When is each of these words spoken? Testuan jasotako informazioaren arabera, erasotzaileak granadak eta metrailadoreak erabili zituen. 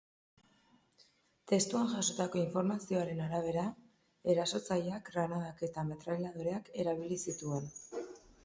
Testuan 1.51 1.91
jasotako 1.91 2.39
informazioaren 2.43 3.21
arabera, 3.25 3.67
erasotzaileak 4.35 5.13
granadak 5.13 5.63
eta 5.69 5.85
metrailadoreak 5.91 6.73
erabili 6.87 7.21
zituen. 7.29 7.71